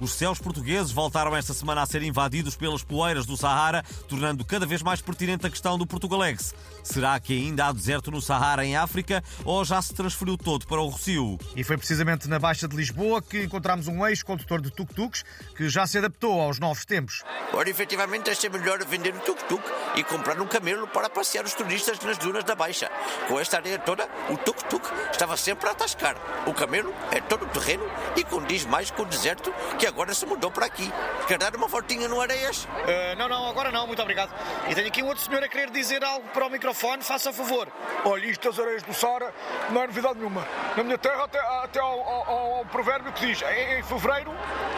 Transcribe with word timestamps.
Os 0.00 0.12
céus 0.12 0.38
portugueses 0.38 0.92
voltaram 0.92 1.34
esta 1.34 1.52
semana 1.52 1.82
a 1.82 1.86
ser 1.86 2.02
invadidos 2.02 2.54
pelas 2.54 2.84
poeiras 2.84 3.26
do 3.26 3.36
Sahara, 3.36 3.84
tornando 4.08 4.44
cada 4.44 4.64
vez 4.64 4.80
mais 4.80 5.00
pertinente 5.00 5.46
a 5.46 5.50
questão 5.50 5.76
do 5.76 5.86
Portugalex. 5.86 6.54
Será 6.84 7.18
que 7.18 7.32
ainda 7.32 7.66
há 7.66 7.72
deserto 7.72 8.10
no 8.10 8.22
Sahara, 8.22 8.64
em 8.64 8.76
África, 8.76 9.22
ou 9.44 9.64
já 9.64 9.82
se 9.82 9.92
transferiu 9.92 10.38
todo 10.38 10.66
para 10.66 10.80
o 10.80 10.86
Rocio? 10.86 11.36
E 11.56 11.64
foi 11.64 11.76
precisamente 11.76 12.28
na 12.28 12.38
Baixa 12.38 12.68
de 12.68 12.76
Lisboa 12.76 13.20
que 13.20 13.42
encontramos 13.42 13.88
um 13.88 14.06
ex-condutor 14.06 14.60
de 14.60 14.70
tuk-tuks 14.70 15.24
que 15.56 15.68
já 15.68 15.84
se 15.86 15.98
adaptou 15.98 16.40
aos 16.40 16.60
novos 16.60 16.84
tempos. 16.84 17.24
Ora, 17.52 17.68
efetivamente, 17.68 18.30
é 18.30 18.48
melhor 18.48 18.84
vender 18.84 19.12
um 19.14 19.18
tuk-tuk 19.18 19.62
e 19.96 20.04
comprar 20.04 20.40
um 20.40 20.46
camelo 20.46 20.86
para 20.88 21.10
passear 21.10 21.44
os 21.44 21.54
turistas 21.54 21.98
nas 22.00 22.18
dunas 22.18 22.44
da 22.44 22.54
Baixa. 22.54 22.88
Com 23.26 23.40
esta 23.40 23.56
areia 23.56 23.78
toda, 23.80 24.08
o 24.30 24.36
tuk-tuk 24.36 24.88
estava 25.10 25.36
sempre 25.36 25.68
a 25.68 25.72
atascar. 25.72 26.16
O 26.46 26.54
camelo 26.54 26.94
é 27.10 27.20
todo 27.20 27.46
terreno 27.46 27.84
e 28.16 28.22
condiz 28.22 28.64
mais 28.64 28.92
com 28.92 29.02
o 29.02 29.06
deserto 29.06 29.52
que 29.78 29.87
agora 29.88 30.14
se 30.14 30.24
mudou 30.26 30.50
para 30.50 30.66
aqui. 30.66 30.92
Quer 31.26 31.38
dar 31.38 31.54
uma 31.56 31.66
voltinha 31.66 32.06
no 32.08 32.20
Areias? 32.20 32.64
Uh, 32.64 33.16
não, 33.16 33.28
não, 33.28 33.48
agora 33.48 33.70
não, 33.70 33.86
muito 33.86 34.00
obrigado. 34.00 34.30
E 34.68 34.74
tenho 34.74 34.86
aqui 34.86 35.02
um 35.02 35.06
outro 35.06 35.24
senhor 35.24 35.42
a 35.42 35.48
querer 35.48 35.70
dizer 35.70 36.04
algo 36.04 36.28
para 36.28 36.46
o 36.46 36.50
microfone, 36.50 37.02
faça 37.02 37.32
favor. 37.32 37.68
Olha, 38.04 38.26
isto 38.26 38.48
das 38.48 38.58
areias 38.58 38.82
do 38.82 38.94
Sara 38.94 39.32
não 39.70 39.82
é 39.82 39.86
novidade 39.86 40.18
nenhuma. 40.18 40.46
Na 40.76 40.84
minha 40.84 40.98
terra, 40.98 41.24
até, 41.24 41.38
até 41.38 41.80
ao, 41.80 42.00
ao, 42.00 42.58
ao 42.58 42.64
provérbio 42.66 43.12
que 43.12 43.26
diz: 43.26 43.42
em, 43.42 43.78
em 43.78 43.82
fevereiro, 43.82 44.32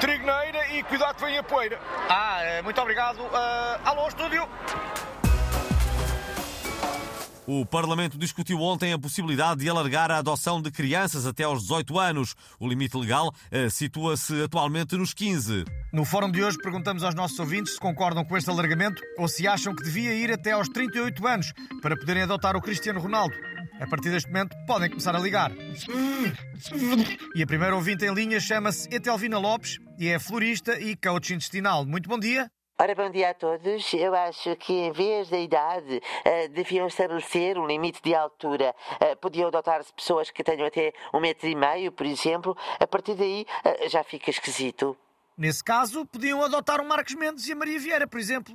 trigo 0.00 0.26
na 0.26 0.44
eira 0.44 0.68
e 0.68 0.82
cuidado 0.82 1.14
que 1.16 1.24
vem 1.24 1.38
a 1.38 1.42
poeira. 1.42 1.80
Ah, 2.08 2.60
muito 2.62 2.80
obrigado. 2.80 3.20
Uh, 3.20 3.80
alô, 3.84 4.08
estúdio. 4.08 4.48
O 7.48 7.64
Parlamento 7.64 8.18
discutiu 8.18 8.60
ontem 8.60 8.92
a 8.92 8.98
possibilidade 8.98 9.60
de 9.60 9.68
alargar 9.68 10.10
a 10.10 10.18
adoção 10.18 10.60
de 10.60 10.68
crianças 10.68 11.26
até 11.26 11.44
aos 11.44 11.62
18 11.62 11.96
anos. 11.96 12.34
O 12.58 12.68
limite 12.68 12.96
legal 12.96 13.28
uh, 13.28 13.70
situa-se 13.70 14.42
atualmente 14.42 14.96
nos 14.96 15.14
15. 15.14 15.64
No 15.92 16.04
fórum 16.04 16.28
de 16.28 16.42
hoje 16.42 16.58
perguntamos 16.58 17.04
aos 17.04 17.14
nossos 17.14 17.38
ouvintes 17.38 17.74
se 17.74 17.80
concordam 17.80 18.24
com 18.24 18.36
este 18.36 18.50
alargamento 18.50 19.00
ou 19.16 19.28
se 19.28 19.46
acham 19.46 19.76
que 19.76 19.84
devia 19.84 20.12
ir 20.12 20.32
até 20.32 20.52
aos 20.52 20.68
38 20.68 21.24
anos 21.24 21.52
para 21.80 21.96
poderem 21.96 22.24
adotar 22.24 22.56
o 22.56 22.60
Cristiano 22.60 22.98
Ronaldo. 22.98 23.36
A 23.80 23.86
partir 23.86 24.10
deste 24.10 24.28
momento 24.28 24.56
podem 24.66 24.88
começar 24.88 25.14
a 25.14 25.20
ligar. 25.20 25.52
E 27.34 27.42
a 27.42 27.46
primeira 27.46 27.76
ouvinte 27.76 28.04
em 28.04 28.12
linha 28.12 28.40
chama-se 28.40 28.88
Etelvina 28.92 29.38
Lopes 29.38 29.78
e 29.98 30.08
é 30.08 30.18
florista 30.18 30.80
e 30.80 30.96
coach 30.96 31.32
intestinal. 31.32 31.86
Muito 31.86 32.08
bom 32.08 32.18
dia. 32.18 32.50
Ora, 32.78 32.94
bom 32.94 33.08
dia 33.08 33.30
a 33.30 33.34
todos. 33.34 33.94
Eu 33.94 34.14
acho 34.14 34.54
que 34.56 34.70
em 34.70 34.92
vez 34.92 35.30
da 35.30 35.38
idade 35.38 35.96
uh, 35.96 36.48
deviam 36.50 36.86
estabelecer 36.86 37.56
um 37.56 37.66
limite 37.66 38.02
de 38.02 38.14
altura. 38.14 38.74
Uh, 39.00 39.16
podiam 39.16 39.48
adotar-se 39.48 39.90
pessoas 39.94 40.30
que 40.30 40.44
tenham 40.44 40.66
até 40.66 40.92
um 41.14 41.18
metro 41.18 41.48
e 41.48 41.54
meio, 41.54 41.90
por 41.90 42.04
exemplo. 42.04 42.54
A 42.78 42.86
partir 42.86 43.14
daí 43.14 43.46
uh, 43.64 43.88
já 43.88 44.04
fica 44.04 44.28
esquisito. 44.28 44.94
Nesse 45.38 45.64
caso, 45.64 46.04
podiam 46.04 46.44
adotar 46.44 46.78
o 46.82 46.84
Marcos 46.86 47.14
Mendes 47.14 47.48
e 47.48 47.52
a 47.52 47.56
Maria 47.56 47.80
Vieira, 47.80 48.06
por 48.06 48.20
exemplo. 48.20 48.52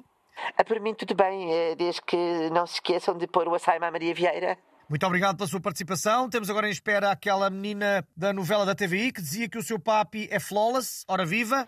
Uh, 0.59 0.65
por 0.65 0.79
mim, 0.79 0.93
tudo 0.93 1.15
bem, 1.15 1.75
desde 1.75 2.03
que 2.03 2.15
não 2.51 2.67
se 2.67 2.75
esqueçam 2.75 3.17
de 3.17 3.25
pôr 3.25 3.47
o 3.47 3.55
açaime 3.55 3.87
à 3.87 3.91
Maria 3.91 4.13
Vieira. 4.13 4.55
Muito 4.87 5.05
obrigado 5.07 5.37
pela 5.37 5.49
sua 5.49 5.59
participação. 5.59 6.29
Temos 6.29 6.47
agora 6.47 6.67
em 6.67 6.71
espera 6.71 7.09
aquela 7.09 7.49
menina 7.49 8.07
da 8.15 8.31
novela 8.31 8.67
da 8.67 8.75
TVI 8.75 9.11
que 9.13 9.21
dizia 9.21 9.49
que 9.49 9.57
o 9.57 9.63
seu 9.63 9.79
papi 9.79 10.27
é 10.29 10.39
flawless. 10.39 11.05
Ora 11.07 11.25
viva! 11.25 11.67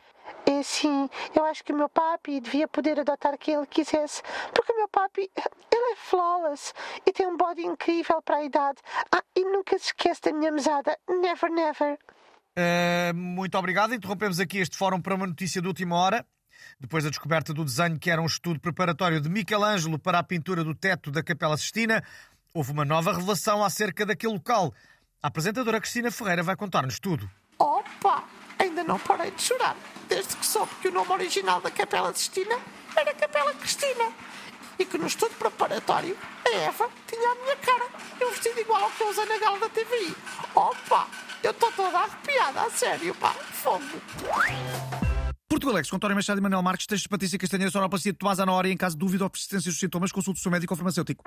É 0.59 0.62
sim, 0.62 1.09
eu 1.36 1.44
acho 1.46 1.64
que 1.64 1.73
o 1.73 1.76
meu 1.76 1.90
papi 1.90 2.40
devia 2.40 2.68
poder 2.68 3.00
adotar 3.00 3.38
quem 3.40 3.56
ele 3.56 3.66
quisesse, 3.66 4.22
porque 4.54 4.72
o 4.72 4.76
meu 4.76 4.88
papi, 4.88 5.32
ele 5.72 5.94
é 5.94 5.95
flawless 5.95 6.73
e 7.06 7.12
tem 7.12 7.26
um 7.26 7.36
body 7.36 7.66
incrível 7.66 8.22
para 8.22 8.38
a 8.38 8.44
idade. 8.44 8.80
Ah, 9.12 9.23
e 9.36 9.44
nunca 9.44 9.78
se 9.80 9.86
esquece 9.86 10.22
da 10.22 10.32
minha 10.32 10.52
mesada, 10.52 10.98
never, 11.10 11.52
never. 11.52 11.98
Uh, 12.55 13.16
muito 13.16 13.58
obrigado. 13.58 13.95
Interrompemos 13.95 14.39
aqui 14.39 14.60
este 14.60 14.77
fórum 14.77 15.02
para 15.02 15.16
uma 15.16 15.26
notícia 15.26 15.60
de 15.60 15.67
última 15.67 15.95
hora. 15.98 16.26
Depois 16.80 17.04
da 17.04 17.10
descoberta 17.10 17.54
do 17.54 17.66
desenho 17.66 18.00
que 18.00 18.11
era 18.11 18.22
um 18.22 18.26
estudo 18.26 18.60
preparatório 18.60 19.20
de 19.20 19.30
Michelangelo 19.30 19.98
para 19.98 20.20
a 20.20 20.23
pintura 20.23 20.64
do 20.64 20.76
teto 20.76 21.10
da 21.10 21.23
Capela 21.23 21.58
Sistina, 21.58 22.04
houve 22.54 22.72
uma 22.72 22.86
nova 22.86 23.11
revelação 23.11 23.64
acerca 23.64 24.06
daquele 24.06 24.33
local. 24.33 24.72
A 25.22 25.27
apresentadora 25.27 25.82
Cristina 25.82 26.11
Ferreira 26.11 26.44
vai 26.44 26.56
contar-nos 26.56 27.00
tudo. 27.00 27.30
Opa! 27.58 28.23
Ainda 28.59 28.83
não 28.83 28.99
parei 28.99 29.31
de 29.31 29.41
chorar, 29.41 29.75
desde 30.08 30.36
que 30.36 30.45
soube 30.45 30.71
que 30.81 30.87
o 30.87 30.91
nome 30.91 31.11
original 31.11 31.61
da 31.61 31.71
Capela 31.71 32.14
Sistina 32.14 32.58
era 32.95 33.14
Capela 33.14 33.53
Cristina. 33.53 34.11
E 34.80 34.86
que 34.86 34.97
no 34.97 35.05
estudo 35.05 35.36
preparatório 35.36 36.17
a 36.45 36.55
Eva 36.55 36.89
tinha 37.08 37.30
a 37.30 37.36
minha 37.36 37.55
cara 37.58 37.86
e 38.19 38.25
um 38.25 38.30
vestido 38.31 38.59
igual 38.59 38.83
ao 38.83 38.91
que 38.91 39.03
eu 39.03 39.25
na 39.25 39.37
gala 39.37 39.59
da 39.59 39.69
TVI. 39.69 40.15
Opa! 40.55 41.08
Eu 41.43 41.52
estou 41.52 41.71
toda 41.73 41.99
arrepiada, 41.99 42.61
a 42.61 42.69
sério, 42.69 43.14
pá, 43.15 43.31
fogo! 43.33 44.02
Portugal 45.49 45.75
Alex, 45.75 45.89
com 45.89 45.97
António 45.97 46.15
Machado 46.15 46.39
e 46.39 46.41
Manuel 46.41 46.64
Marques, 46.64 46.87
textos 46.87 47.03
de 47.03 47.09
Patrícia 47.09 47.37
Castanheira, 47.37 47.71
sonoplastia 47.71 48.11
de 48.11 48.17
Tomás 48.17 48.39
Ana 48.39 48.52
Hora 48.52 48.67
e 48.67 48.71
em 48.71 48.77
caso 48.77 48.95
de 48.95 48.99
dúvida 48.99 49.23
ou 49.23 49.30
persistência 49.30 49.70
dos 49.70 49.80
sintomas, 49.80 50.11
consulte 50.11 50.39
o 50.39 50.43
seu 50.43 50.52
médico 50.52 50.73
ou 50.73 50.77
farmacêutico. 50.77 51.23